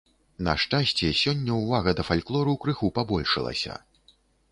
[0.45, 3.77] На шчасце, сёння ўвага да фальклору крыху пабольшылася.